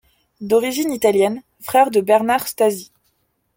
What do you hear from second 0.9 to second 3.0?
italienne, frère de Bernard Stasi.